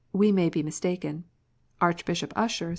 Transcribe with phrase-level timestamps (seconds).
[0.13, 1.25] We may be mistaken."
[1.79, 2.69] Archbishop Usher.